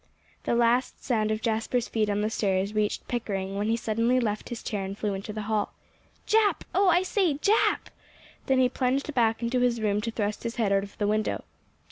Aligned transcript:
The 0.45 0.55
last 0.55 1.03
sound 1.03 1.29
of 1.29 1.43
Jasper's 1.43 1.87
feet 1.87 2.09
on 2.09 2.21
the 2.21 2.31
stairs 2.31 2.73
reached 2.73 3.07
Pickering, 3.07 3.55
when 3.55 3.67
he 3.67 3.77
suddenly 3.77 4.19
left 4.19 4.49
his 4.49 4.63
chair 4.63 4.83
and 4.83 4.97
flew 4.97 5.13
into 5.13 5.31
the 5.31 5.43
hall. 5.43 5.73
"Jap 6.25 6.61
oh, 6.73 6.87
I 6.87 7.03
say, 7.03 7.35
Jap!" 7.35 7.91
Then 8.47 8.57
he 8.57 8.67
plunged 8.67 9.13
back 9.13 9.43
into 9.43 9.59
his 9.59 9.79
room 9.79 10.01
to 10.01 10.09
thrust 10.09 10.41
his 10.41 10.55
head 10.55 10.73
out 10.73 10.81
of 10.83 10.97
the 10.97 11.05
window. 11.05 11.43